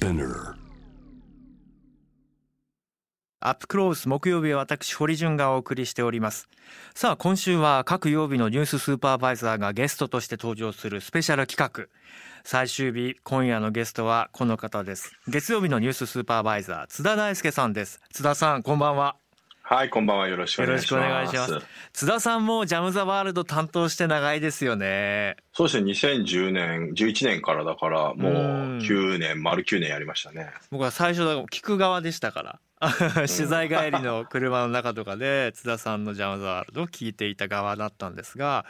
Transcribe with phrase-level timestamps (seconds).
[0.00, 0.54] Spinner
[3.40, 6.48] アップクロース木曜日は私堀潤がお送りしております。
[6.94, 11.88] さあ今週は各曜日のニューススーパーバイザーがゲストとして登場するスペシャル企画。
[12.44, 15.12] 最終日今夜のゲストはこの方です。
[15.28, 18.00] 月曜日のニューススーパーバイザー津田大輔さんです。
[18.10, 19.19] 津田さんこんばんは。
[19.72, 20.26] はい、こんばんは。
[20.26, 21.52] よろしくお願いします。
[21.52, 28.32] ます津田さんもジャムザワールド担当して長いですよねそうですね、2010年、11年からだから、もう
[28.80, 30.50] 9年、丸9年やりましたね。
[30.72, 32.58] 僕は最初だ聞く側でしたから
[33.14, 38.64] 取材帰りの車の中とかで津田さんのジャム・ザ・ワールドを聞いていた側だったんですが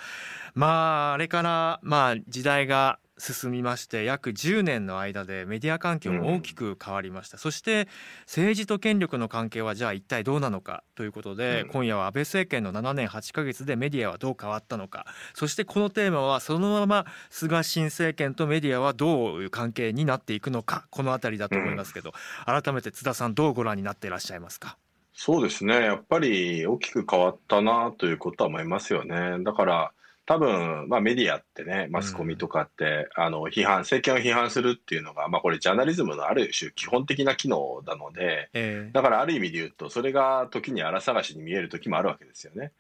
[0.54, 7.87] まああれからまあ時代が進みまして約10年の間でメディア環境も大きく変わりました、そして
[8.27, 11.69] 政治と権力の関係はじゃあ一体どうなのかということで、うん。
[11.69, 15.06] 今夜は安倍政権の7年8ヶ月でメディアはどう変わったのか。
[15.34, 20.87] そしてこのテーマはそのまま菅新政権とメディアはどういう関係になっていくのか。
[20.91, 22.12] この辺りだと思いますけど、
[22.46, 24.77] 改めて津田さんどうご覧になっていらっしゃいますか？
[25.12, 29.43] そうですね、やっぱり大きく変わったなということは思いますよね。
[29.45, 29.93] だから、
[30.30, 42.70] 多分、まあメディアってね、マスコミとかって、あの、批判、政権を批判するっていうのが、まあこれジャーナリズムのある種基本的な機能なので、ええだからある意味で言うと、それが時に荒探しに見える時もあるわけですよね。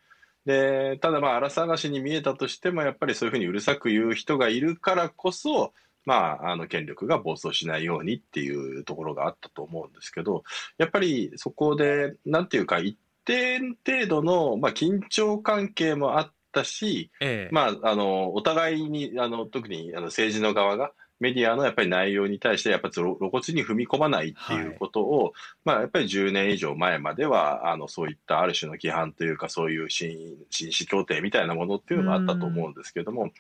[0.46, 5.72] で、ただまあ荒探しに見えたとしても、やっぱりそういうふうにうるさく言う人がいるからこそ、
[6.04, 10.44] まあ、あの権力が暴走しないようにっていうところがあったと思うんですけど、
[10.78, 17.54] やっぱりそこで、なんていうか、一定程度の、まあ、緊張関係もあったし、ええ。
[17.54, 25.34] まあ、あの、お互いに、あの、特にあの政治の側が、メディアのやっぱり内容に対して、やっぱり露露骨に踏み込まないっていうことを、
[25.66, 30.16] まあ、やっぱり10年以上前までは、あの、そういったある種の規範というか、そういう紳
[30.48, 33.30] 紳士協定みたいなものっていうのがあったと思うんですけども、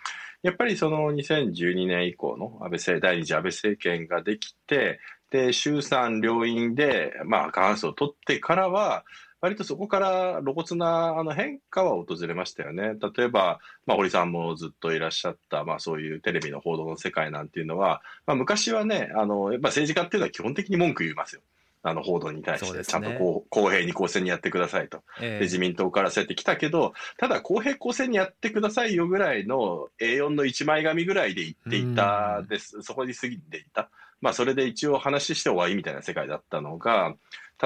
[0.42, 9.04] やっぱりその2012年以降の安倍政、第二次安倍政権ができて、で、衆参両院で、まあ、過半数を取ってからは、
[9.40, 12.94] 割とそこから露骨なあの変化は訪れましたよね。
[13.16, 21.42] 例えば、まあ、堀さんもずっといらっしゃった、まあ、そういうテレビの報道の世界なんていうのは、まあ、昔はね、あの、やっぱ政治家っていうのは基本的に文句言いますよ。
[21.82, 25.02] あの、報道に対して、ちゃんとこう公平に公正にやってくださいと。
[25.20, 32.82] えで、自民党からそうやって来たけど、ただ公平公正にやってくださいよぐらいの A4 の一枚紙ぐらいで言っていたです。
[32.82, 33.88] そこに過ぎていた。
[34.20, 37.14] まあ、それで一応話して終わりみたいな世界だったのが、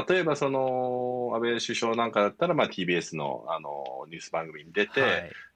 [0.08, 5.10] 例えばその、安倍首相なんかだったら、まあ、TBS のあの、ニュース番組に出て、はい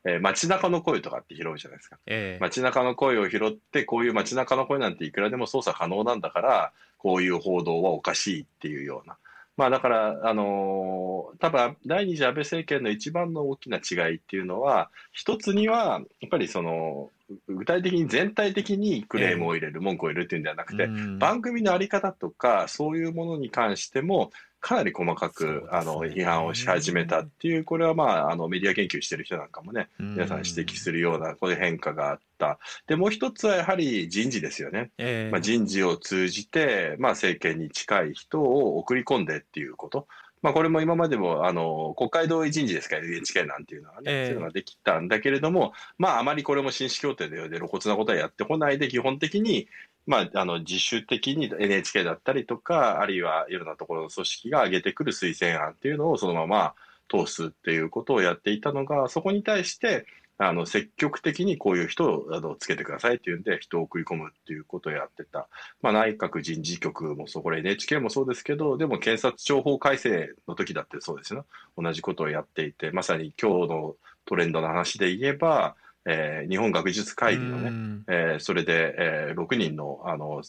[0.05, 1.99] えー街中の声とかって拾うじゃないですか。
[2.07, 9.19] ええ街中の声を拾って、こういう街中の声なんていくらでも操作可能なんだから、こういう報道はおかしいっていうような。
[9.57, 17.11] まあだから、あのー多分第二次安倍政権の一番の大きな違いっていうのは、一つには、やっぱりその、
[17.47, 24.31] 具体的に全体的にクレームを入れる、文句を入れるっていうんではなくて、うん番組のあり方とか、そういうものに関しても、
[24.61, 32.59] かなり細かく、ねあの批判をし始めたっていう、これはまあ、あのメディア研究してる人なんかもね、皆さん指摘するような、こういう変化があった。
[32.87, 34.91] で、もう一つはやはり人事ですよね。
[34.99, 40.07] ええまあ、人事を通じて、まあ、政権に近い人を送り込んでっていうこと。
[40.43, 44.27] まあ、これも今までも、あの、国会同意人事ですから NHK なんていうのはね、ええ。
[44.27, 49.69] そういうのができたんだけれども、まあ、あまりこれも紳士協定のようで露骨なことはやってこないで、基本的に、
[50.07, 56.75] まあ、あの、自主的に NHK だったりとか、あるいはいろんなところの組織が上げてくる推薦案っていうのをそのまま
[57.09, 60.07] 通すっていうことをやっていたのが、そこに対して、
[60.39, 65.49] あの、積極的にこういう人をあのつけてくださいっていうんで、人を送り込むっていうことをやってた。
[65.83, 71.45] まあ、内閣人事局もそう、これ NHK もそうですけど、でも検察庁法改正の時だってそうですよ。
[71.77, 75.75] 同じことをやっていて、まさに今日のトレンドの話で言えば、
[76.11, 80.41] えー日本学術会議のね、うんえーそれで、えー6人の、あの、も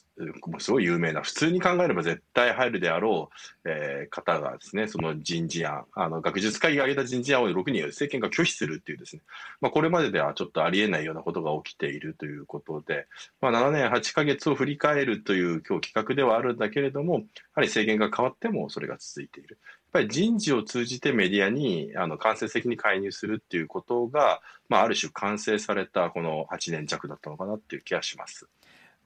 [0.57, 3.29] うすごい有名な、普通に考えれば絶対入るであろ
[3.65, 9.21] う、えー方がですね、その人事案、あの、学術会議が挙げた人事案を6人政権が拒否するっていうですね、
[9.59, 13.07] まあ、これまでではちょっとありえないようなことが起きているということで、
[13.41, 17.19] まあ、7年8ヶ月を振り返るという今日企画ではあるんだけれども、や
[17.55, 19.57] はり政権が変わってもそれが続いている。
[19.89, 28.47] やっぱり人事を通じてメディアにあの間接的に介入するっていうことが、まあ、ある種完成されたこの8年弱だったのかなっていう気がします。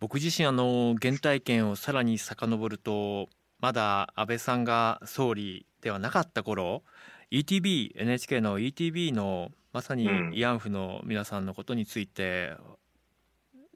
[0.02, 3.30] 僕自身あの原体験をさらに遡ると
[3.62, 6.84] まだ安倍さんが総理ではなかった頃
[7.32, 12.52] ETB NHK の ETB のまさにうん慰安婦の皆さんのことについて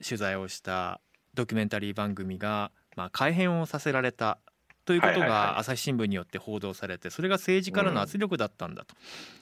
[0.06, 1.00] 取材をした
[1.34, 4.40] ドキュメンタリー番組が、まあ、改編をさせられた
[4.88, 8.96] ということが朝日新聞によって報道されてそれが政治からの圧力だったんだと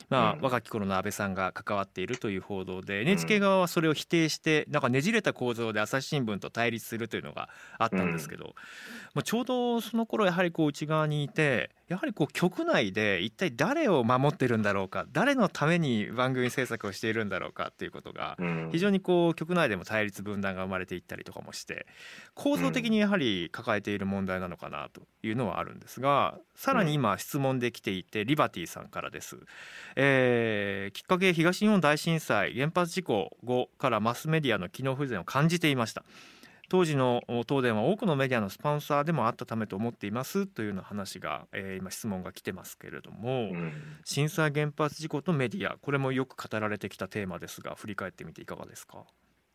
[0.10, 8.56] まあ、若き頃の安倍さんが関わっているという報道で NHK 側はそれを否定してなんかねじれた構造で朝日新聞と対立するというのがあったんですけど、
[9.14, 18.38] まあ、ちょうどその頃やはりこう内側にいてやはりこう局内で一体誰を守ってるんだろうか誰のために番組制作をしているんだろうかっていうことが
[18.72, 21.86] 非常にこう局内でも対立分断が生まれていったりとかもして
[22.34, 29.38] 構造的にやはり抱えている問題なのかなというのはあるんですがさらに今質問できていてリバティさんからです。
[29.96, 36.04] えー、きっかけ東日本大震災原発事故後からマスメディアの機能不全を感じていました。
[36.68, 43.72] 当時の東電は多くのメディアのスポンサーでもあったためと思っていますというような話が、えー、今質問が来てますけれども、うん、
[44.04, 49.04] 震災原発事故とメディアこれもよく語られてきたテーマですが振り返ってみていかがですか？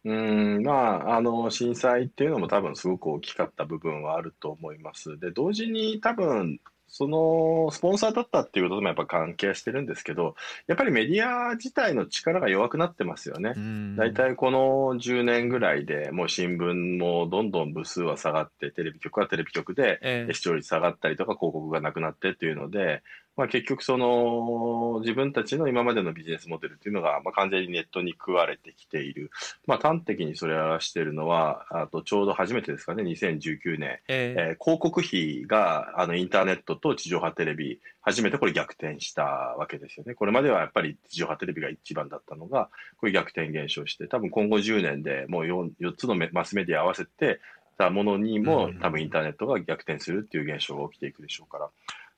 [0.05, 5.19] うんまあ、あの震災っていうのも多分すごく大きかった部分はあると思います。
[5.19, 6.61] で同時に多分
[6.93, 10.35] そのスポンサーだったっていうことともやっぱ関係してるんですけど、
[10.67, 13.55] やっぱりメディア自体の力が弱くなってますよね。
[13.97, 14.59] 大体この
[15.01, 23.03] 10年ぐらいでもう新聞もどんどん部数は下がって、テレビ局はテレビ局で視聴率下がったりとか広告がなくなってっていうので、
[23.41, 29.31] まあ、結局その自分たちの今までのビジネスモデルっていうのがまあ完全にネットに食われてきている、
[29.67, 33.03] まあ、端的にそれを表しているのはあとちょうど初めてですかね。
[33.03, 40.13] 2019年、えー、えー、広告費があのインターネットと地上波テレビ初めてこれ逆転したわけですよね。
[40.13, 47.41] これまではやっぱり地上波テレビが一番だったのがこれ逆転現象して多分今後10年でもう 4, 4つのマスメディア合わせて
[47.81, 51.71] たものにも多分インターネットが逆転するっていう現象が起きていくでしょうから。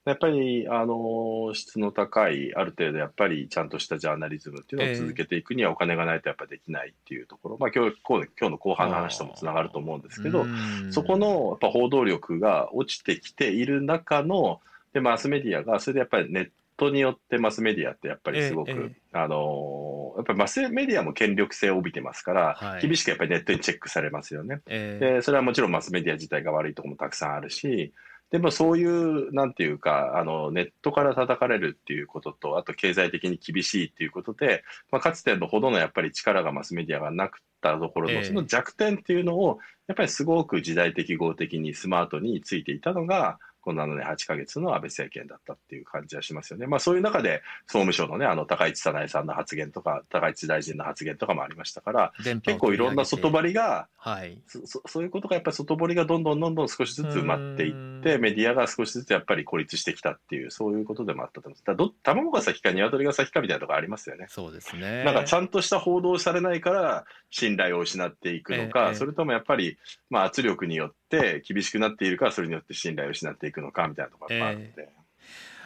[0.05, 10.45] やっぱり、あの、質の高い、ある程度やっぱりちゃんとしたジャーナリズムっていうのを続けていくにはお金がないとやっぱできないっていうところ、まあ今日、今日の後半の話ともつながると思うんですけど、
[10.91, 14.61] そこのやっぱ報道力が落ちてきている中の、
[14.93, 24.63] で、マスメディアが、それでやっぱりネットによってマスメディアってやっぱりすごく、あの、やっぱりマスメディアも権力性を帯びてますから、厳しくやっぱりネットにチェックされますよね。
[24.67, 27.93] で、それはもちろんマスメディア自体が悪いところもたくさんあるし、
[28.33, 46.67] でもそういう、なんていうか、あの、ネットから叩かれるっていうことと、あと経済的に厳しいっていうことで、まあ、かつてのほどのやっぱり力がマスメディアがなくったところの、その弱点っていうのを、やっぱりすごく時代的合的にスマートについていたのが、この7年8か月の安倍政権だったっていう感じはしますよね。
[46.67, 61.65] まあそういう中で総務省のね、あの高市早苗さんの発言とか、高市大臣の発言とかもありましたから、結構いろんな外張りが、はい、そそういうことがやっぱり外堀がどんどんどんどん少しずつ埋まっていって、メディアが少しずつやっぱり孤立してきたっていう、そういうことでもあったと思います。
[61.65, 64.27] だど卵が先か鶏が先かみたいなところありますよね。
[64.29, 65.05] そうですね。
[65.05, 69.79] なんかちゃんとした報道されないから信頼を失っていくのか、ええ、それともやっぱり、
[70.11, 74.73] まあ圧力によってって厳しくなっているかそれによって信頼を失っていくのかみたいなところがあって。
[74.77, 74.89] え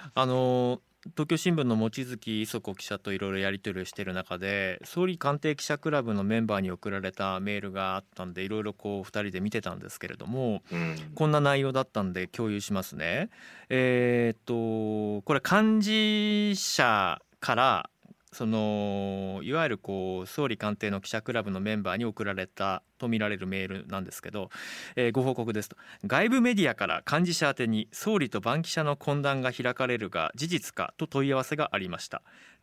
[0.07, 0.81] ー、あの
[1.13, 13.31] 東京新聞の望月磯子記者といろいろやり取りをしている中で総理官邸記者クラブのメンバーに送られたメールがあったんでいろいろこう2人で見てたんですけれども、うん、こんな内容だったんで共有しますね。
[13.69, 17.91] えー、っとこれ幹事社から
[18.37, 24.51] そのいわゆるこう総理官邸の記者クラブのメンバーに送られたとみられるメールなんですけど、
[24.95, 25.77] えー、ご報告ですと。
[26.05, 32.21] 外部メディアから幹事社宛に総理と番記者の懇談が開かれるが事実かと問い合わせがありました。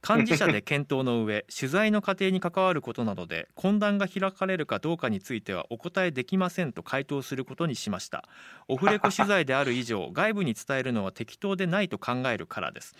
[0.07, 8.25] 幹事社で検討の上 取材の過程に関わることなどで懇談が開かれるかどうかについてはお答えできませんと回答することにしました。
[8.68, 12.95] オフレコ取材である以上外部に伝えるのは適当でないと考えるからです。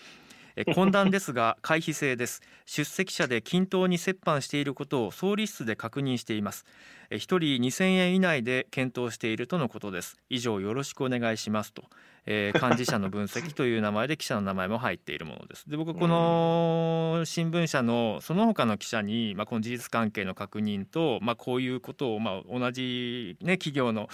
[0.56, 2.40] 懇談ですが回避制です。
[2.64, 6.64] 出席者で均等に折半していることを総理室で確認しています。
[7.10, 11.84] 1人2000円以内で検討しているとのことです以上よろしくお願いしますと
[12.26, 15.68] えー、 幹事社の分析という名前で記者の名前も入っているものです。
[15.68, 24.08] で僕この新聞社のその他の記者に、まあ、この事実関係の確認と、まあ、こういうことを、まあ、同じ、ね、企業の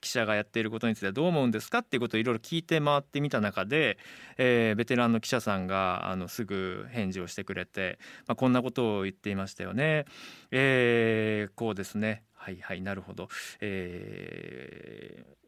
[0.00, 3.98] 記者がやっていることについてどう思うんですかっていうことをいろいろ聞いて回ってみた中で、
[4.36, 10.04] えー、ベテランの記者さんがあのすぐ返事をしてくれて、まあ、こんなことを言っていましたよね。
[10.50, 13.28] えー、こうですねはいはいなるほど。
[13.60, 15.44] えー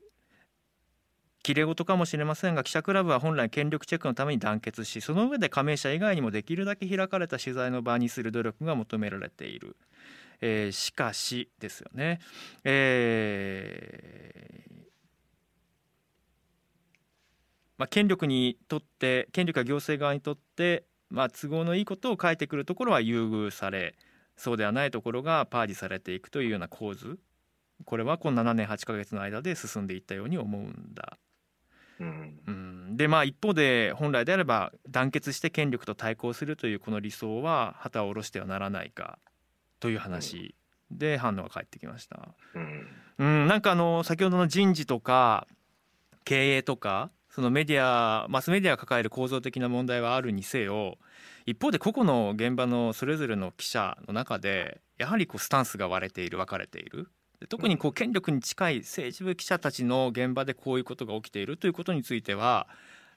[1.43, 9.77] きれ事かもしれませんが記者クラブは本来権力チェックのために団結しその上で加盟者以外にもできるだけ開かれた取材の場にする努力が求められている、
[10.41, 12.19] えー、しかしですよね、
[12.65, 14.77] えー
[17.79, 23.95] まあ、権力にとって権力や行政側にとって、まあ、都合のいいことを書いてくるところは優遇され
[24.37, 27.19] そうではないところがパージされていくというような構図。
[27.85, 31.19] これはこの7年8か月の間で進んでいったように思うんだ。
[32.01, 32.41] うん。
[32.47, 39.19] うん、でまあ一方で本来であれば団結して権力と対抗するというこの理想は旗を下ろしてはならないか
[39.81, 40.55] という話
[40.91, 42.35] で反応が返ってきました。
[42.55, 42.87] うん。
[43.19, 45.47] うん、なんかあの先ほどの人事とか
[46.25, 50.99] 経営とかそのメディアマスメディアが抱える構造的な問題はあるにせよ
[51.47, 57.09] 一方で個々の現場のそれぞれの記者の中でやはりこうスタンスが割れている分かれている
[57.41, 62.67] で特にこう権力に近い政治部記者たちの現場でこういうことが起きているということについては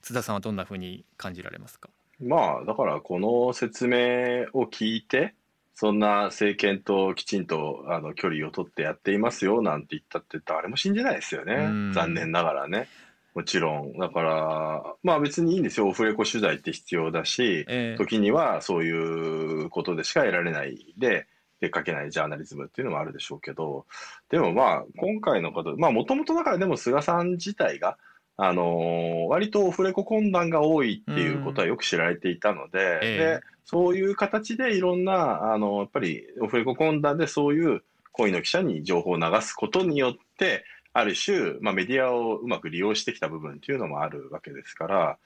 [0.01, 1.89] 津田さんはどんなふうに感じられますか？
[2.21, 5.35] まあ、だからこの説明を聞いて、
[5.73, 11.93] そんな政権ときちんとあの距離を取ってやっていますよなんて言ったって誰も信じないですよねうん。
[11.93, 12.89] 残念ながらね。
[13.35, 13.93] もちろん。
[13.97, 15.87] だから、まあ別にいいんですよ。
[15.87, 21.27] オフレコ取材って必要だし、ええ時にはそういうことでしか得られないで、
[21.61, 23.85] で書けないジャーナリズムっていうのもあるでしょうけど、
[24.29, 27.97] でもまあ今回のこと、まあもともとだからでも菅さん自体が、
[28.37, 37.83] あのー割とオフレコ懇談が多いっていうことはよく知られていたので、ええでそういう形でいろんな、あのやっぱりオフレコ懇談でそういう
[38.13, 40.63] 恋の記者に情報を流すことによって、
[40.99, 45.17] ある種、まあ、メディアをうまく利用してきた部分っていうのもあるわけですから、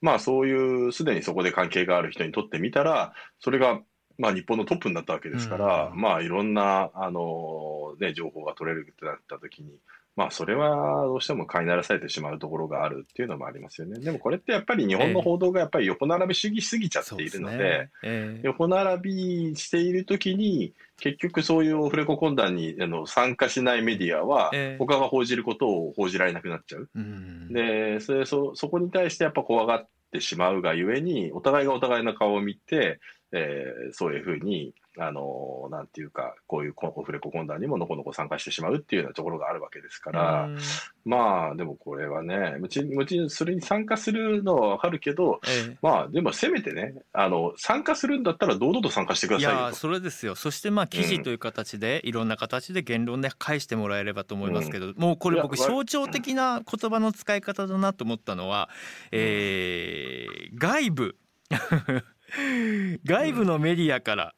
[0.00, 3.80] まあそういうすでにそこで関係がある人にとってみたら、それが
[4.18, 6.00] まあ日本のトップになったわけですから、うん。
[6.00, 9.70] まあいろんな、あのね、情報が取れるってなった時に、
[10.18, 14.00] まあそれはどうしても飼いならされてしまうところがあるっていうのもありますよね。
[14.00, 26.90] でもこれってやっぱり日本の報道がやっぱり横並び主義しすぎちゃっているので、そうすねええ横並びしているときに、結局そういうオフレコ懇談にあの参加しないメディアはええ、他が報じることを報じられなくなっちゃう。
[26.96, 32.98] うんで、それそ、そこに対してやっぱ怖がってしまうがゆえに、お互いがお互いの顔を見て、
[33.30, 40.58] えーそういうふうに、あのなんていうか、こういうオフレコ懇談にものこのこ参加してしまうっていうようなところがあるわけですから、うん。
[41.04, 45.78] まあ、でもこれはね、もちもちろんそれに参加するのはわかるけど、ええ。
[45.82, 49.58] まあ、でもせめてね、あの、参加するんだったら堂々と参加してくだいさいよ。
[49.58, 49.64] と。
[49.66, 50.34] やそれですよ。
[50.34, 58.68] そしてまあ記事という形で、いろんな形で言論で返してもらえればと思いますけど、もうこれ僕象徴的な言葉の使い方だなと思ったのは、
[59.12, 61.16] えー外部。
[63.04, 64.34] 外部のメディアから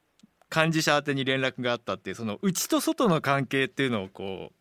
[0.54, 4.54] 幹事社宛てに連絡があったっていうその内と外の関係っていうのをこう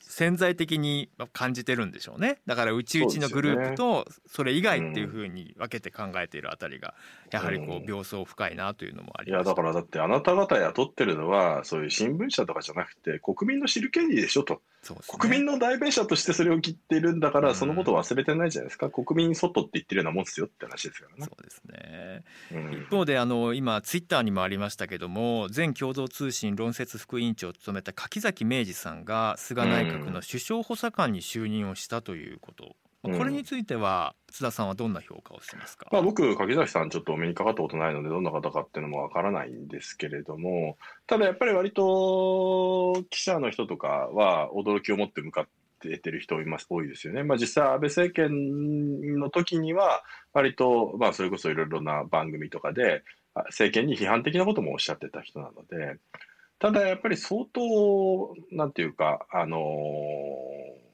[0.00, 2.38] 潜在的に感じてるんでしょうね。
[2.46, 6.94] だから内々のグループとそれ以外っていうふうに分けて考えているあたりが
[7.32, 7.86] やはりこううん。
[7.86, 14.62] 秒相深いなというのもあいや、りましただからだってあなた方雇ってるのは、そういう新聞社とかじゃなくて、国民の知る権利でしょと。
[14.86, 15.18] そうですね。
[15.18, 17.54] 国民の代弁者としてそれを切ってるんだから、うん。
[17.54, 18.88] そのことを忘れてないじゃないですか。
[18.90, 21.24] 国民外って言ってるようなもんですよって話ですからね。
[21.24, 21.30] そ。
[21.38, 22.24] うですね。
[22.52, 22.72] うん。
[22.72, 32.70] 一方であの今ツイッターにもありましたけども前共同通信論説副委員長を務めた柿崎明治さんが菅内閣の首相補佐官に就任をしたということ、うん
[33.02, 40.76] これについては津田さんはどんな評価をしますか、まあ、僕、柿崎さん、ちょっとお目にかかったことないので、どんな方かっていうのもわからないんですけれども、
[41.06, 45.50] ただやっぱり割と記者の人とかは驚きを持って向かって
[45.98, 47.22] てる人います多いですよね。
[47.22, 55.98] まあ、実際、安倍政権の時には、割と、まあ、それこそいろいろな番組とかで、あ政権に批判的なこともおっしゃってた人なので、
[56.58, 59.58] ただやっぱり相当、なんていうか、あの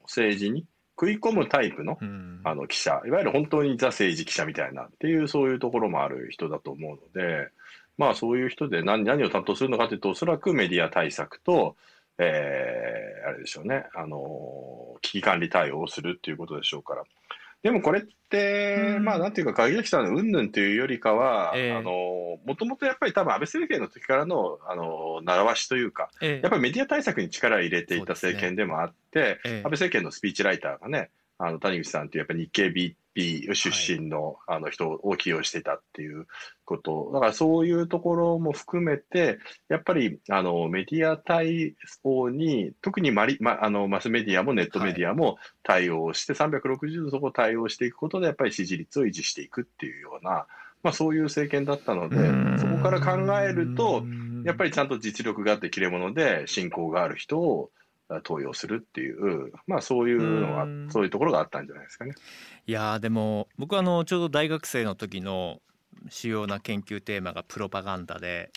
[0.03, 0.65] 政治に
[0.99, 7.49] 食い込むタイプのうんあの記者、いわゆる本当にザ政治記者みたいなっていう、そういうところもある人だと思うので、
[7.97, 11.75] まあそういう人で何何を担当するのかというと、おそらくメディア対策と、
[12.17, 17.03] えーあれでしょうね、あの危機管理対応をするっていうことでしょうから。
[17.63, 19.05] でもこれって、うん。
[19.05, 21.71] まあなんていうか、鍵崎さんのうんぬんというよりかは、ええ。
[21.71, 21.91] あの
[22.45, 26.41] もともとやっぱり多分安倍政権の時からの、あの習わしというか、ええ。
[26.43, 29.57] やっぱりメディア対策に力を入れていた政権でもあって、ええ。
[29.59, 32.69] 安倍政権のスピーチライターがね、あの谷口さんっていうやっぱり日経
[33.15, 36.27] 出身の,、あの人を起用してたっていう
[36.65, 39.39] こと、だからそういうところも含めて、
[39.69, 50.47] やっぱりあのメディア対応に、特にマリ、ま、あのマスメディアもネットメディアも対応して、360度そこを対応していくことで、やっぱり支持率を維持していくっていうような、
[50.81, 52.17] まあ、そういう政権だったので、
[52.59, 54.03] そこから考えると、
[54.43, 57.71] やっぱりちゃんと実力があって切れ者で信仰がある人を
[58.13, 62.13] あ登用するっていう、まあそういうのがうん、そういうところがあったんじゃないですかね。
[62.65, 65.61] いやーでも僕はあのちょうど大学生の時の
[66.09, 68.51] 主要な研究テーマがプロパガンダで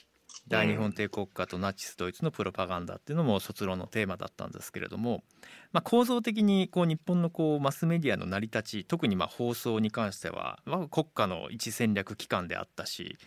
[0.49, 5.25] 大日本帝国家とナチスドイツのプロパガンダっていうのも卒論のテーマだったんですけれども、
[5.73, 13.19] まあ、構造的にこう日本のこうマスメディアの成り立ち特にまあ放送に関しては、まあ、国家の一戦略機関であったし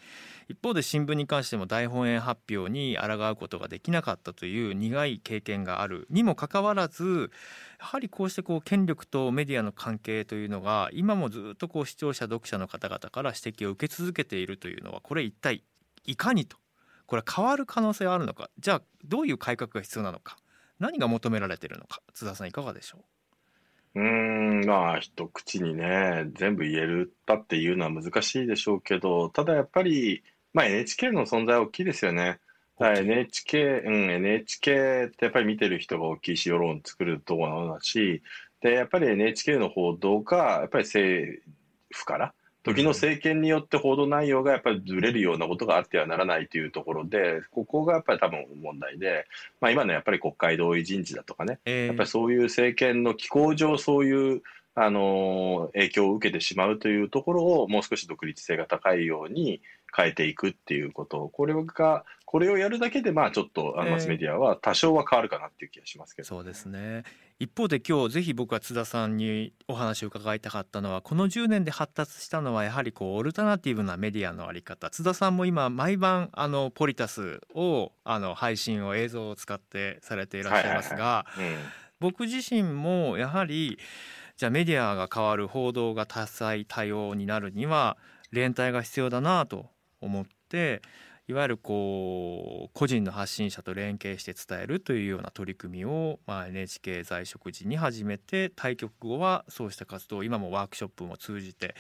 [0.48, 7.32] 一方で新聞に関しても大本営発表に抗うことができなかったという苦い経験があるにもかかわらず
[7.82, 15.64] やはりこうしてこう権力とメディアの関係というのが今もずっとこう視聴者読者の方々から指摘を受け続けているというのはこれ一体
[16.06, 16.58] いかにと
[17.10, 18.52] これ変わる可能性はあるのか？
[18.60, 20.38] じゃあどういう改革が必要なのか？
[20.80, 22.02] 何が求められているのか？
[22.14, 23.00] 津田さんいかがでしょ
[23.96, 24.00] う？
[24.00, 30.22] うんまあ一口にね全部言えるたっていうのは難しいでしょうけどただやっぱり、
[30.54, 32.40] まあ、NHK の存在は大きいですよね。
[32.80, 38.22] NHK、うん、NHK ってやっぱり見てる人が大きいし、世論作るところだし、
[38.62, 41.42] で、やっぱり NHK の報道が、やっぱり政
[41.92, 49.26] 府から、時の政権によって報道内容がやっぱりずれるようなことがあってはならないというところで、ここがやっぱり多分問題で、
[49.62, 54.42] まあ、今のやっぱり国会同意人事だとかね、えー、やっぱりそういう政権の機構上、そういう
[54.76, 59.62] あの影響を受けてしまうというところをもう少し独立性が高いように
[59.96, 67.04] 変えていくっていうこと、これが、これをやるだけで、まあちょっとマスメディアは多少は変わるかなっていう気がしますけど、ね、そうですね。
[67.40, 74.90] 一方で今日ぜひ僕は津田さんにお話を伺いたかったのはこの10年で発達したのはやはりこうオルタナティブなメディアのあり方。
[74.90, 81.26] 津田さんも今毎晩あのポリタスをあの配信を映像を使ってされていらっしゃいますが、
[82.00, 83.80] 僕自身もやはり
[84.36, 87.98] じゃあメディアが変わる報道が多彩多様になるには
[88.32, 89.70] 連帯が必要だなと
[90.02, 90.82] 思って
[91.30, 101.76] いわゆるこう個人の発信者と連携して伝えるというような取り組みを、まあ、NHK 在職時に始めて対局後はそうした活動を今もワークショップも通じて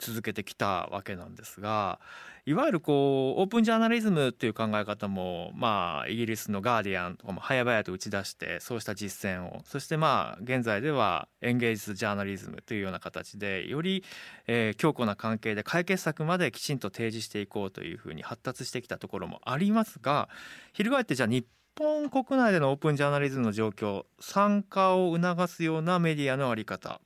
[0.00, 2.00] 続けてきたわけなんですが
[2.48, 9.60] いわゆるこうオープンジャーナリズムという考え方もまあイギリスのガーディアンとかも早々と打ち出してそうした実践を。
[9.66, 14.02] そしてまあ現在ではエンゲージスジャーナリズムというような形でより、
[14.46, 20.30] えー、強固な関係で解決策まできちんと提示していこうというふうに発達してきたところもありますが
[20.72, 21.44] 翻ってじゃあ日
[21.78, 27.02] 本国内でのオープンジャーナリズムの状況参加を促すようなメディアの在り方。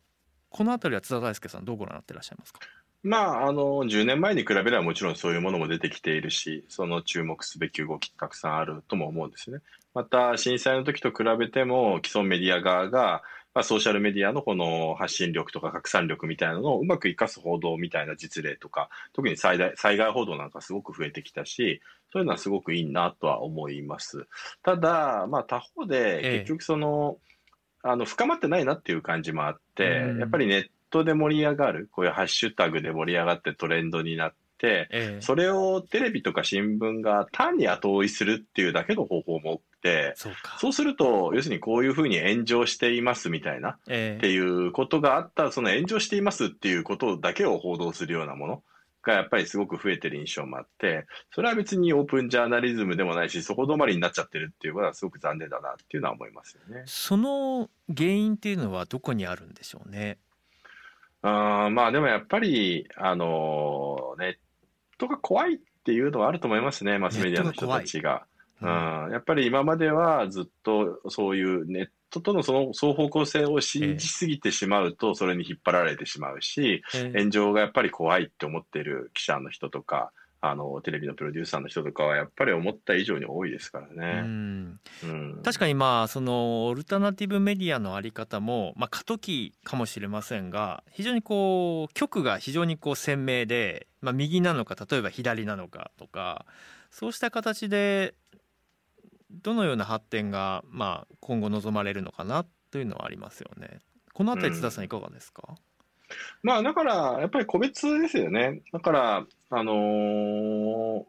[0.50, 2.60] この辺りは津田大輔さんどうご覧になってらっしゃいますか？
[3.02, 9.58] まあ、あの、10年前に比べればもちろんそういうものも出てきているし、その注目すべき動きたくさんあるとも思うんですね。
[9.92, 13.22] また、震災の時と比べても、既存メディア側が、
[13.54, 21.80] まあ、ソーシャルメディアのこの発信力とか拡散力みたいなのをうまく活かす報道みたいな実例とか、特に災害災害報道なんかすごく増えてきたし、
[22.12, 24.26] そういうのはすごくいいなとは思います。
[24.62, 40.14] ただ、まあ、他方で、結局その、ええ、あの、深まってないなっていう感じもあって、やっぱりネットで盛り上がる、こういうハッシュタグで盛り上がってトレンドになって、ええ、それをテレビとか新聞が単に後追いするっていうだけの方法も多くて、
[40.58, 48.62] そうすると、要するにこういうふうに炎上していますみたいな、え、っていうことがあった、その炎上していますっていうことだけを報道するようなもの。
[49.02, 56.84] がやっぱりすごく増えてる印象もあって、それは別にオープンジャーナリズムでもないし、そこ止まりになっちゃってるっていうことはすごく残念だなっていうのは思いますよね。
[56.86, 60.18] その原因っていうのはどこにあるんでしょうね？
[61.22, 64.34] あまあでもやっぱり、あのネッ
[64.98, 68.26] トが怖いっていうのはあると思いますね、マスメディアの人たちが。
[68.60, 68.68] うん、
[69.12, 80.12] やっぱり今まではずっとそういうネットとのその双方向性を信じすぎてしまうと、それに引っ張られてしまうし、炎上がやっぱり怖いって思ってる記者の人とか、
[80.44, 84.22] あのテレビのプロデューサーの人とかはやっぱり思った以上に多いですからね。
[84.24, 96.44] うん、うん、確かにまあそのオルタナティブメディアのあり方もまあ過渡期かもしれませんが非常にこう局が非常にこう鮮明で、まあ、右なのか例えば左なのかとか
[96.90, 98.14] そうした形で
[99.30, 103.78] どのような発展がまあ今後望まれるのかなというのはありますよね。
[104.12, 105.54] このあたり津田さんいかがですか、うん
[106.42, 108.62] まあ、だから、やっぱり個別ですよね。
[108.72, 111.04] だから、あのー、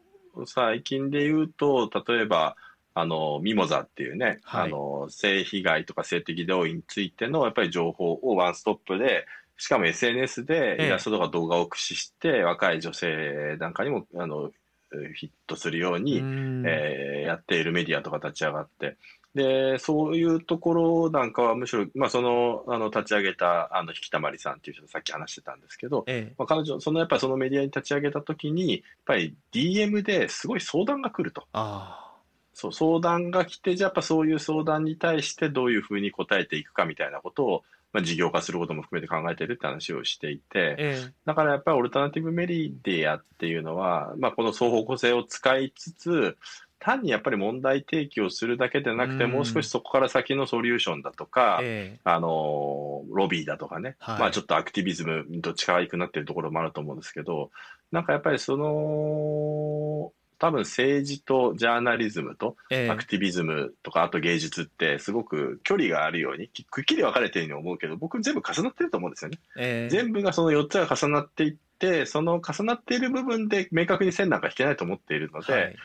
[0.46, 2.56] 最近で言うと、例えば、
[2.94, 14.50] あの、ミモザっていうね、はい、あの、性被害とか性的同意についての、やっぱり情報をワンストップで、しかも SNS でイラストとか動画を駆使して、若い女性なんかにも、あの、
[15.16, 18.96] ヒットするように、えー、やっているメディアとか立ち上がって、
[19.34, 31.44] で、そういうところなんかはむしろ、まあ、その、あの、立ち上げた、あの、引きたまりさんっていう人さっき話してたんですけど、ええ、まあ、彼女、その、やっぱりそのメディアに立ち上げたときに、やっぱり DM ですごい相談が来ると。
[32.52, 46.36] そう、相談が来て、じゃあやっぱそういう相談に対してどういうふうに答えていくかみたいなことを、まあ、事業化することも含めて考えてるって話をしていて、ええ、だからやっぱりオルタナティブメディアっていうのは、まあ、この双方向性を使いつつ、
[46.84, 49.30] 単にやっぱり問題提起をするだけでなくて、うん。
[49.30, 54.18] もう少しそこから先のソリューションだとか、えあのロビーだとかね、はい。
[54.20, 57.50] まあちょっとアクティビズムにどっちかがいくなってるところもあると思うんですけど、
[57.90, 62.90] なんかやっぱりその、多分政治とジャーナリズムとええ。
[62.90, 69.38] アクティビズムとか、あと芸術ってすごく距離があるように、きくっきり分かれてるように思うけど、僕全部重なってると思うんですよね。
[69.56, 69.90] ええ。
[69.90, 75.76] 全部がその4つが重なっていって、その重なっている部分で明確に線なんか引けないと思っているので、はい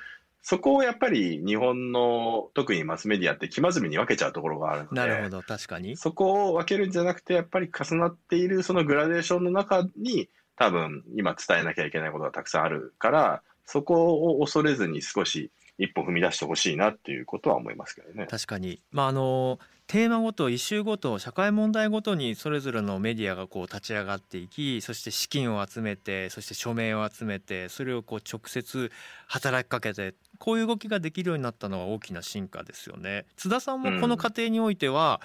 [0.41, 18.28] そこをやっぱり日本の特にマスメディアって気まずみに分けちゃうところがあるので、なるほど確かにそこを分けるんじゃなくて、やっぱり重なっているそのグラデーションの中に、多分今伝えなきゃいけないことがたくさんあるから、そこを恐れずに少し一歩踏み出してほしいなっていうことは思いますけどね。
[18.30, 28.91] 確かにまああのテーマごとイシューごと社会問題ごとにそれぞれのメディアがこう立ち上がっていきそして資金を集めてそして署名を集めてそれをこう直接
[29.25, 35.21] 働きかけてこういう動きができるようになったのは大きな進化ですよね津田さんもこの過程においては、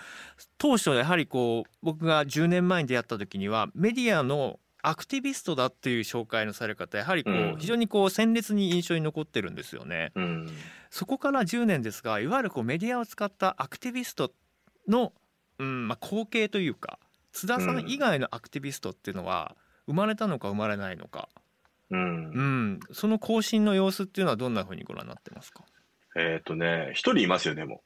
[0.57, 10.13] 当初やはりこう僕が10年前に出会った時にはメディアのアクティビストだっていう紹介のされ方やはりこう、うん非常にこう鮮烈に印象に残ってるんですよね。
[10.15, 10.49] うん。
[10.91, 14.31] そこから10年ですがいわゆるこうメディアを使ったアクティビスト
[14.89, 15.13] の、
[15.59, 16.99] うんまあ、後継というか
[17.33, 21.29] 津田さん以外のアクティビストっていうのは生まれたのか生まれないのか、
[21.91, 21.97] う。
[21.97, 25.65] うんん、その更新の様子っていうのはどんなふうにご覧になってますか？
[26.17, 27.81] えっ、とね、一人いますよね、もう。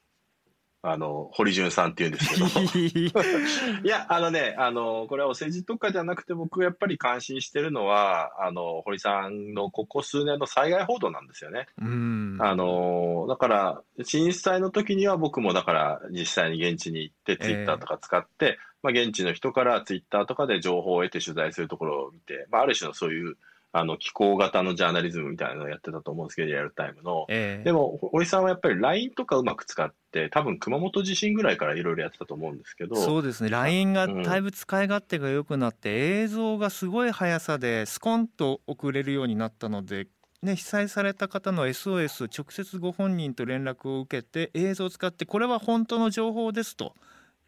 [0.81, 2.45] あの、堀潤さんっていうんですけど。
[3.83, 11.67] いや、あのね、あの、これはお政治とかじゃなくて、僕やっぱり関心してるのは、あの、堀さんのここ数年の災害報道なんですよね。
[11.81, 23.35] うんあの、だから、震災の時には僕もだから実際に現地に行って、ツイッターとか使って、まあ現地の人からツイッターとかで情報を得て取材するところを見て、まあある種のそういう、
[23.71, 27.25] あの、気候型のジャーナリズムみたいなのをやってたと思うんですけど、リアルタイムの。
[27.29, 27.63] ええ。
[27.63, 33.49] でも、堀さんはやっぱり LINE とかうまく使って、多分熊本地震ぐらいからいろいろやってたと思うんですけど、そうですね。
[33.49, 40.07] LINE がだいぶ使い勝手が良くなって、映像がすごい速さでスコンと送れるようになったので、
[40.41, 46.93] ね、被災された方の SOS 直接ご本人と連絡を受けて映像を使ってこれは本当の情報ですと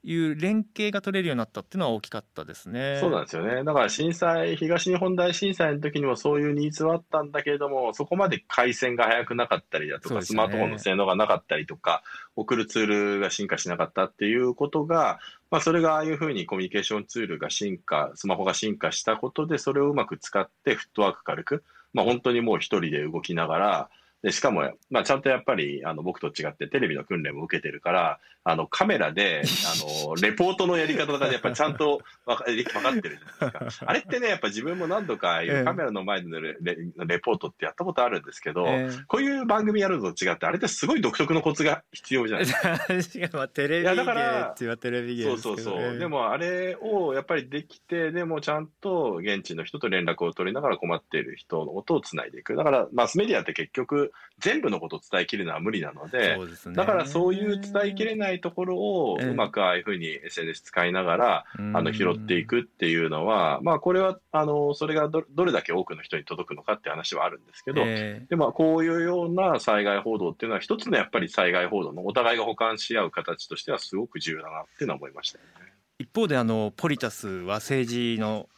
[0.03, 2.97] いう連携が取れるようになったっていうのは大きかったですね。
[2.99, 3.63] そうなんですよね。
[3.63, 12.01] だから震災、東日本大震災の時にもそういうニーズはあったんだけれども、そこまで回線が速くなかったりだとか、ねスマートフォンの性能がなかったりとか、
[12.35, 15.19] 送るツールが進化しなかったっていうことが、
[15.51, 23.89] まあそれがああいうふうにコミュニケーションツールが進化、スマホが進化したことで、それをうまく使ってフットワーク軽く、まあ本当にもう一人で動きながら、
[24.23, 33.85] で、しかも、まあ、ちゃんとやっぱり、あの、僕と違ってテレビの訓練も受けてるから、あの、カメラで、あの、 レポートのやり方とかでやっぱりちゃんとわか分かってるじゃないですか。
[33.87, 43.25] あれってね、やっぱ自分も何度かカメラの前でのレレレポートってやったことあるんですけど、えこういう番組やるのと違って、あれってすごい独特のコツが必要じゃないですか。
[43.25, 45.93] え まあテレビいや芸だからって言えばテレビ芸そうですけどそうそう。
[45.93, 52.55] ねでもあれをやっぱりできて、でもちゃんと現地の人と連絡を取りながら困っている人の音をつないでいく。
[52.55, 56.73] だからマスメディアって結局全部のことを伝えきるのは無理なので、ね。
[56.73, 75.73] だからそういう伝えきれないところをええうまくああいうふうに SNS 使いながら、あの拾っていくっていうのは、まあこれはあのそれがどどれだけ多くの人に届くのかって話はあるんですけど、えでもこういうような災害報道っていうのは一つのやっぱり災害報道のお互いが補完し合う形としてはすごく重要だなっていうのは思いましたよね。
[75.99, 78.49] 一方であのポリタスは政治の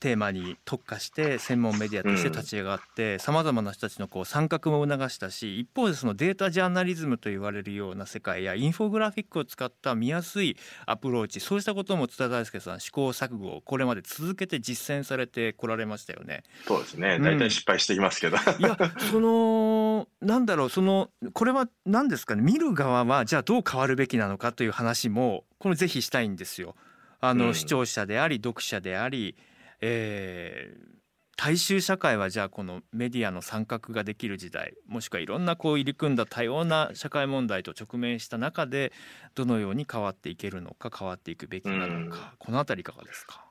[0.00, 16.44] テーマに特化して専門メディアとして立ち上がってさまざまな人たちのこう参画も促したし一方でそのデータジャーナリズムと言われるような世界やインフォグラフィックを使った見やすいアプローチそうしたことも津田大介さん試行錯誤をこれまで続けて実践されてこられましたよね。
[16.66, 17.16] そうですね。
[17.16, 18.36] うん大体失敗してきますけど。
[18.36, 18.78] いや
[19.10, 26.74] そのなんだろうそのこれは何ですかね見る側はじゃあどう変わるべきなのかという話もこれぜひしたいんですよ。
[27.20, 29.36] あの、うん視聴者であり読者であり、
[29.80, 31.00] えー
[31.42, 38.92] 大衆社会はじゃあこのメディアの参画ができる時代もしくはいろんなこう入り組んだ多様な社会問題と直面した中で
[39.34, 43.46] どのように変わっていけるのか変わっていくべきなのか、このあたりいかがですか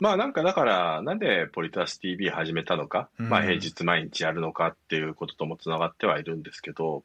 [0.00, 7.04] まあなんかだから、なんでポリタス TV 始めたのか、うんまあ平日毎日やるのかっていうことともつながってはいるんですけど、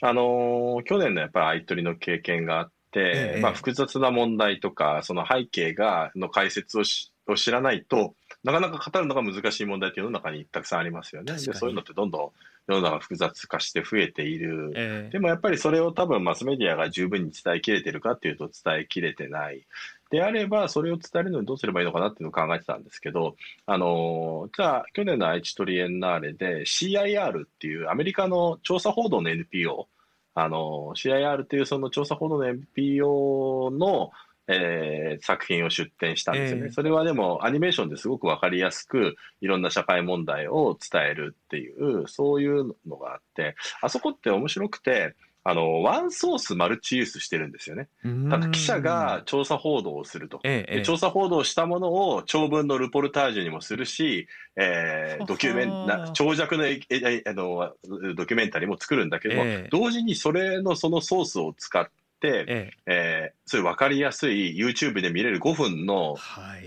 [0.00, 3.40] あのー去年のやっぱり相取りの経験があって、ええ。
[3.42, 8.14] まあ複雑な問題とか、その背景が、の解説をし、を知らないと、
[8.44, 11.32] なかなか語るのが難しい問題っていうの中にたくさんありますよね。
[11.32, 12.30] でそういうのってどんどん
[12.72, 14.72] 世の中複雑化して増えている。
[14.76, 19.66] えー、でもやっぱりそれを多分マスメディアが十分に伝えきれてるかっていうと伝えきれてない。
[20.10, 23.36] であれば、それを伝えるのにどうすればいいのかなっていうのを考えてたんですけど、
[23.66, 29.86] あのじゃあ、去年の愛知トリエンナーレで CIR っていうアメリカの調査報道の NPO、
[30.34, 34.12] あの CIR っていうその調査報道の NPO の
[34.48, 47.88] えー、作品を出展したんですよね、えー、それはでもアニメーションですごく分かりやすくいろんな社会問題を伝えるっていうそういうのがあってあそこって面白くてあのワンソースマルチユースしてるんですよね。
[48.28, 56.80] だ記者が調査報道をすると、ええ、調査報道したものを長文のルポルタージュにもするし、えー、ドキュメンな長尺のえ
[57.26, 57.72] あの
[58.14, 61.90] ドキュメンタリーも作るんだけども、え、同時にそれのそのソースを使って、
[62.22, 62.70] ええ。
[62.86, 66.16] えー、そういう分かりやすい YouTube で見れる5分の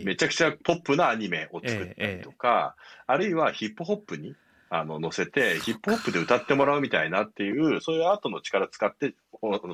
[0.04, 2.76] めちゃくちゃポップなアニメを作ったりとか、
[3.08, 4.36] あるいはヒップホップに
[4.70, 9.14] あの載せて、ヒップホップで歌ってもらうみたいなっていう、そういうアートの力使って、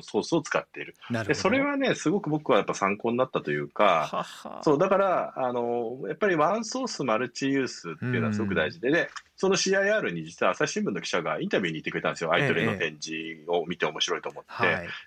[0.02, 0.94] ソースを使っている。
[1.26, 4.26] でそれはね、すごく僕はやっぱ参考になったというか、
[4.62, 12.32] そう、だから、あの、やっぱりワンソースマルチユースっていうのはすごく大事で、で、その CIR に実は朝日新聞の記者がインタビューに行ってくれたんですよ。
[12.32, 14.50] アイトレの展示を見て面白いと思って。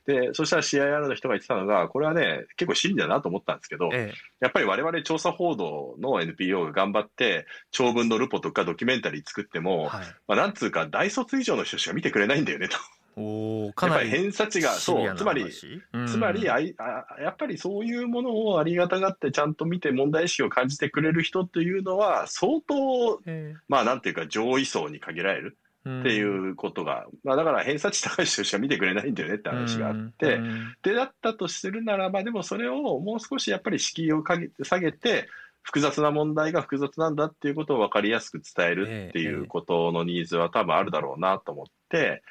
[0.07, 12.77] ええ、で、そしたら CIR の人が言ってたのが、これはね、結構真理だなと思ったんですけど、え、やっぱり我々調査報道の NPO が頑張って、長文のルポとかドキュメンタリー作っても、はい、まあ、なんつうか大卒以上の人しか見てくれないんだよねと。
[13.15, 23.21] おかなりやっぱり偏差値が、そう、つまり、つまりあいあ、やっぱりそういうものをありがたがってちゃんと見て問題意識を感じてくれる人っていうのは、相当、
[23.67, 25.57] まあなんていうか上位層に限られる。
[25.81, 30.39] っていうことが、まあ、だから偏差値高い人しか見てくれないんだよねって話があって、
[30.83, 35.27] でだったとするならばでもそれをもう少しやっぱり敷居をかげ下げて
[35.63, 42.21] 複雑な問題が複雑なんだっていうことを分かりやすく伝えるっていうことのニーズは多分あるだろうなと思って、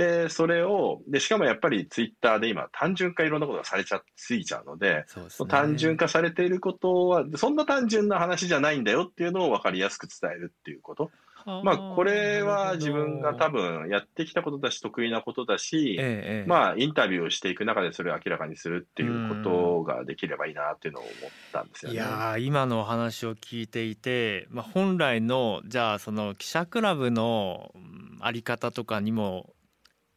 [0.00, 11.10] で、それを、で、しかもやっぱりツイッターで今単純化いろんなことがされちゃ、すぎちゃうので、でね、単純化されていることは、そんな単純な話じゃないんだよっていうのを分かりやすく伝えるっていうこと。
[11.46, 21.14] まあ、これは自分が多分やってきたことだし、得意なことだし、ええ、まあ、インタビューをしていく中でそれを明らかにするっていうことができればいいなっていうのを思っ
[21.52, 21.96] たんですよね。
[21.96, 27.72] いや今のお話を聞いていて、まあ、本来の、じゃあ、その記者クラブの
[28.20, 29.54] あり方とかにも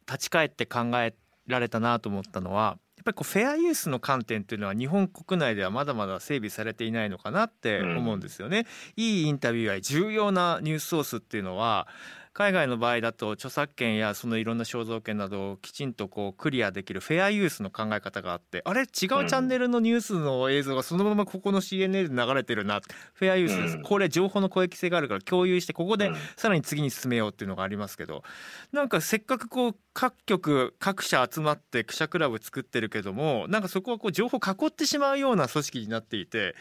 [0.08, 1.16] 立ち返って考え
[1.48, 8.66] られたなと思ったのはやっぱりこうフェアユースの観点っていうのは日本国内ではまだまだ整備されていないのかなって思うんですよね。
[8.98, 11.88] うん、いいインタビューや重要なニュースソースっていうのは
[12.34, 22.82] 海外の場合だと著作権やそのいろんな肖像権などをきちんとこうクリアできるフェアユースの考え方があってあれ違うチャンネルのニュースの映像がそのままここの CNN で流れてるな
[23.13, 23.80] フェアユースです。
[23.84, 28.24] これ情報の公益性があるから共有してここでさらに次に進めようっていうのがありますけど
[28.72, 36.56] なんかせっかくこう各局各社集まって記者クラブ作ってるけどもなんかそこはこう情報囲ってしまうような組織になっていて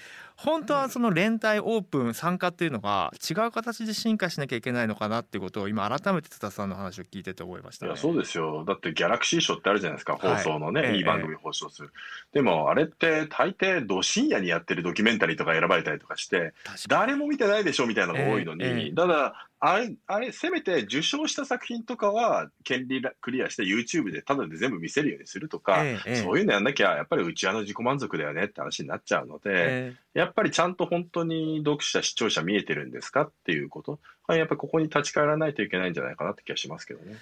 [0.44, 8.64] 本当はその連帯オープン参加っていうのが違う形で進化しなきゃいけないのかなっていうことを今改めて津田さんの話を聞いてて思いました、ね、いやそうですよ。
[8.64, 11.98] だってギャラクシー賞ってあるじゃないですか放送のね、はい、いい番組放送する、え
[12.34, 16.54] え、でもあれって大抵ど深夜にやってるドキュメンタリーとか選ばれたりとかして
[16.88, 34.00] 誰も見てないでしょみたいなのが多いのに、え、ただあれ、あれ、せめて受賞した作品とかは、権利クリアして YouTube でただで全部見せるようにするとか、ええ、そういうのやんなきゃ、やっぱりうちわの自己満足だよねって話になっちゃうので、え、やっぱりちゃんと本当に読者、視聴者見えてるんですかっていうこと、
[34.34, 37.16] やっぱりここに立ち返らないといけないんじゃないかなって気がしますけどね。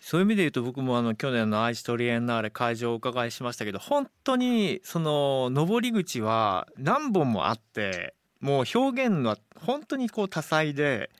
[0.00, 11.10] そういう意味で言うと僕もあの去年の愛知トリエンナーレ会場をお伺いしましたけど本当にその上り口は何本もあってもう表現の本当にこう多彩で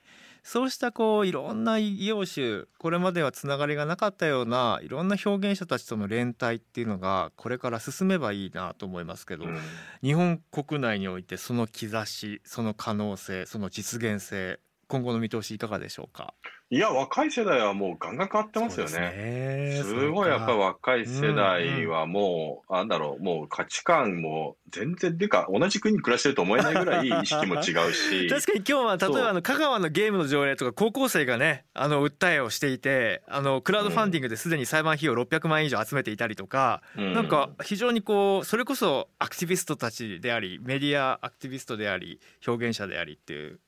[0.46, 9.58] そうしたこういろんな異業種これまではつながりがなかったようないろんな表現者たちとの連帯っていうのがこれから進めばいいなと思いますけど、うん、
[10.04, 16.32] 日本国内においてその兆しその可能性その実現性今後の見通しいかがでしょうか？
[16.68, 18.90] いや、若い世代はもうガンガン変わってますよね。
[18.90, 19.82] すね。
[19.84, 28.26] すごいやっぱり若い世代はもう、うんうん、なんだろう、もう価値観も全然、でか、同じ国に暮らしてると思えないぐらい意識も違うし。
[28.28, 43.60] 確かに今日は、例えばあの香川のゲームの条例とか高校生がね、あの、訴えをしていて、あの、クラウドファンディングですでに裁判費用600万円以上集めていたりとか、うん、なんか非常にこう、それこそアクティビストたちであり、メディアアクティビストであり、表現者でありっていう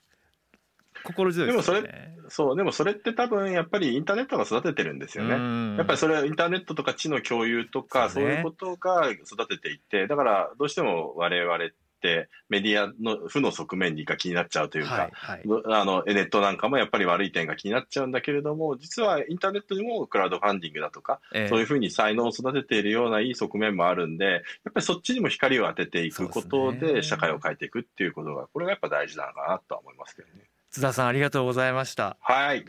[1.05, 5.77] 心強いで、ね、でもそれ、そう、でもそれって多分やっぱりインターネットが育ててるんですよね。
[5.77, 15.43] やっぱりそれはインターネットとか知の共有とか、そう、ね,、いうことが育てていって、だからどうしても我々っってメディアの負の側面が気になっちゃうというか、はいはい。
[15.67, 21.49] あのネットなんかもやっぱり悪い点が気になっちゃうんだけれども実はインターネットにもクラウドファンディングだとか、ええ。
[21.49, 30.45] そういうふうに才能を育てているようないい側面もあるんでやっぱりそっちにも光を当てていくことで社会を変えていくっていうことがこれがやっぱ大事なのかなとは思いますけどね。
[30.71, 32.65] 津田さんありがとうございましたはい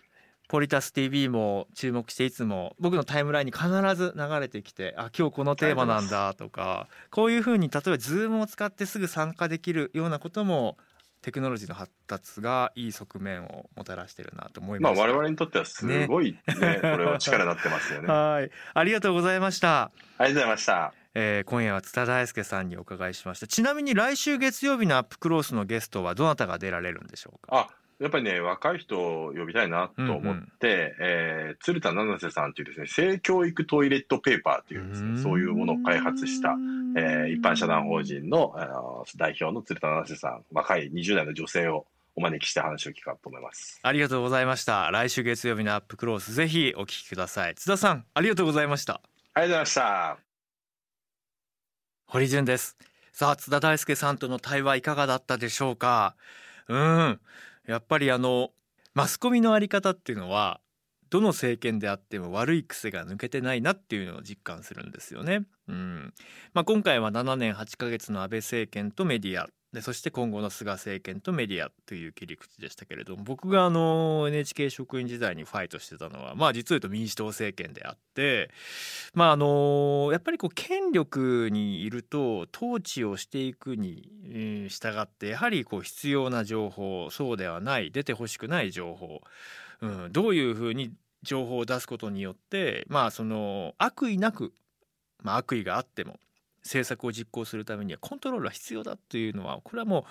[0.47, 10.77] ポリタス TV も注目していつも僕のタイムラインに必ず流れてきてあ今日このテーマなんだとかこういうふうに例えば Zoom を使ってすぐ参加できるようなことも
[11.21, 15.07] テクノロジーの発達がいい側面をもたらしてるなと思いまあました。
[15.07, 16.41] 我々にとってはすごいね
[16.81, 18.07] これは力になってますよね。
[18.09, 19.91] あはい、ありがとうございました。
[19.97, 20.93] りがとうございました。
[21.15, 23.47] えー今夜は津田大介さんにお伺いしました。
[23.47, 27.49] ちなみに来週月曜日のアップクロースのゲストはどなたが出られるんでしょうか？
[27.51, 36.55] あやっぱりね、若い人を呼びたいなと思って、えー鶴田七瀬さんというですね、性教育トイレットペーパーというですね、そういうものを開発した、
[36.95, 41.85] えー一般社団法人の、あの代表の鶴田七瀬さん、若い20代の女性を
[42.15, 43.79] お招きして話を聞こうと思います。
[43.83, 44.89] ありがとうございました。
[44.91, 47.55] 来週月曜日のアップクロースぜひお聞きください。
[47.55, 49.01] 津田さんありがとうございました。
[49.33, 50.17] ありがとうございました。
[52.07, 52.75] 堀潤です
[53.11, 56.15] さあ津田大介さんとの対話いかがだったでしょうか？
[56.67, 57.19] うん
[57.69, 58.49] やっぱりあの
[58.95, 60.59] マスコミのあり方っていうのは
[61.11, 65.43] どの政権であっても悪い癖が抜けてないなっていうのを実感するんですよね。
[65.69, 66.13] うん。
[66.53, 69.47] まあ、今回は7年8ヶ月の安倍政権とメディア。
[69.73, 78.49] でそして今後の菅政権とメディアという切り口でしたけれども僕があの NHK 職員時代にファイトしてたのはまあ実を言うと民主党政権であって
[79.13, 84.09] まああのやっぱりこう権力にいると統治をしていくに
[84.69, 89.21] 従ってやはりこう必要な情報そうではない出てほしくない情報、
[89.81, 94.51] うん、どういうふうに情報を出すことによってまあその悪意なく、
[95.21, 96.19] まあ、悪意があっても
[96.63, 100.03] 政策を実行するためにはコントロールは必要だというのはこれはもう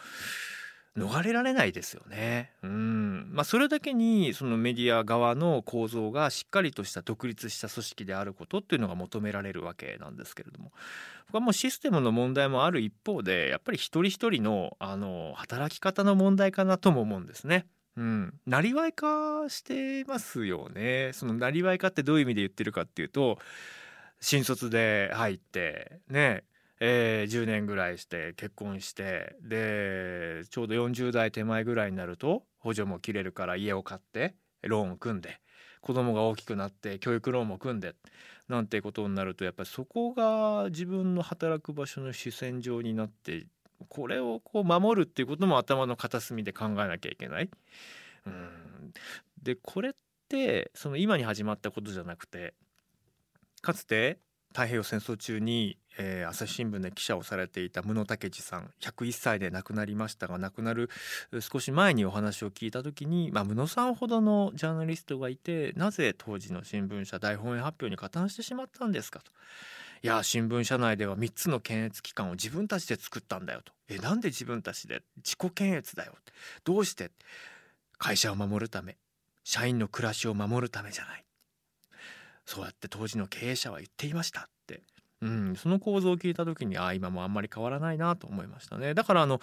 [0.99, 2.51] 逃れられないですよね。
[2.63, 10.73] うんまあ、それだけにそのメディア側の構造がしっかりとした独立した組織であることっていうのが求められるわけなんですけれども
[11.27, 17.67] 僕はもうシステムの問題もある一方でやっぱり一人一人のあの働き方の問題かなとも思うんですね。
[18.47, 21.11] なりわい化してますよね。
[21.15, 23.39] そのなりわい化ってどういう意味で言ってるかっていうと
[24.21, 26.45] 新卒で入ってね
[26.81, 35.41] えー10年ぐらいして結婚してでちょうど40代手前ぐらいになると補助も切れるから家を買ってローンを組んで
[35.81, 37.95] 子供が大きくなって教育ローンも組んで
[38.49, 43.47] なんてことになるとやっぱりそこが自分の働く場所の主戦場になって
[43.89, 47.51] これをこう守るっていうことも頭の片隅で考えなきゃいけない。
[48.27, 48.93] うん
[49.43, 49.93] でこれっ
[50.29, 52.55] てその今に始まったことじゃなくて
[53.61, 54.19] かつて
[54.51, 60.91] 太平洋戦争中に、えー朝日新聞で記者をされていた室武司さん101歳で亡くなりましたが亡くなる
[61.41, 69.33] 少し前にお話を聞いた時に、まあ、室さんほどのジャーナリストがいてなぜ当時の新聞社大本営発表に加担してしまったんですかと。
[70.03, 73.73] いや新聞社内では3つの検閲機関を自分たちで作ったんだよと。
[73.89, 75.03] えなんで自分たちで？
[75.17, 76.15] 自己検閲だよ。
[76.65, 77.11] どうして？
[77.99, 78.97] 会社を守るため。
[79.43, 81.25] 社員の暮らしを守るためじゃない。
[82.49, 84.81] そうやって当時の経営者は言っていましたって、
[85.21, 89.43] うん、その構造を聞いた時にあ今もあんまり変わらないなと思いましたねだからあの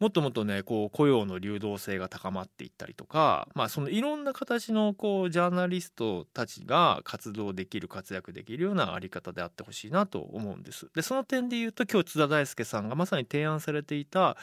[0.00, 10.90] もっともっとねこう雇用の流動性が高まっていったりとか、まあ、そのいろんな形のこうジャーナリストたちが活動できる活躍できるようなあり方であってほしいなと思うんです。
[10.94, 14.36] でその点で言うと今日津田大介さんがまさに提案されていた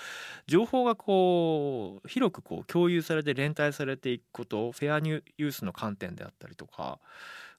[0.47, 6.99] 情報がこう広くこう共有されて連帯されていくことフェアニュースの観点であったりとか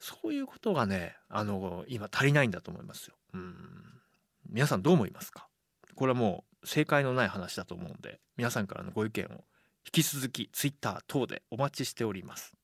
[0.01, 3.15] そういうことがねあの今足りないんだと思いますよ。
[3.35, 3.55] うん
[4.49, 5.47] 皆さんどう思いますか？
[5.95, 9.45] これはもう正解のない話だと思うんで皆さんからのご意見を
[9.87, 12.55] 引き続きツイッター等でお待ちしております。